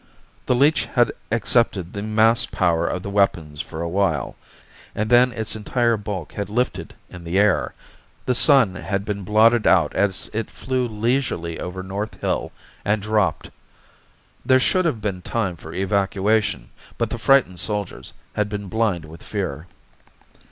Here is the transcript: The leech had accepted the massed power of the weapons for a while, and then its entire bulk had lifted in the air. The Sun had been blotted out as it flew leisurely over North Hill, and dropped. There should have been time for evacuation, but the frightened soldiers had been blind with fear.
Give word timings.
The 0.47 0.55
leech 0.55 0.85
had 0.95 1.11
accepted 1.31 1.93
the 1.93 2.01
massed 2.01 2.51
power 2.51 2.87
of 2.87 3.03
the 3.03 3.09
weapons 3.11 3.61
for 3.61 3.83
a 3.83 3.87
while, 3.87 4.35
and 4.95 5.11
then 5.11 5.31
its 5.31 5.55
entire 5.55 5.95
bulk 5.95 6.31
had 6.33 6.49
lifted 6.49 6.95
in 7.11 7.23
the 7.23 7.37
air. 7.37 7.75
The 8.25 8.33
Sun 8.33 8.73
had 8.73 9.05
been 9.05 9.21
blotted 9.21 9.67
out 9.67 9.93
as 9.95 10.27
it 10.33 10.49
flew 10.49 10.87
leisurely 10.87 11.59
over 11.59 11.83
North 11.83 12.19
Hill, 12.19 12.51
and 12.83 12.99
dropped. 13.03 13.51
There 14.43 14.59
should 14.59 14.85
have 14.85 15.01
been 15.01 15.21
time 15.21 15.55
for 15.55 15.71
evacuation, 15.71 16.71
but 16.97 17.11
the 17.11 17.19
frightened 17.19 17.59
soldiers 17.59 18.13
had 18.33 18.49
been 18.49 18.69
blind 18.69 19.05
with 19.05 19.21
fear. 19.21 19.67